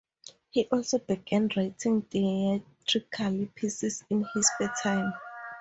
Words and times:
He 0.49 0.65
also 0.71 0.97
began 0.97 1.51
writing 1.55 2.01
theatrical 2.01 3.49
pieces 3.53 4.03
in 4.09 4.25
his 4.33 4.47
spare 4.47 4.73
time. 4.81 5.13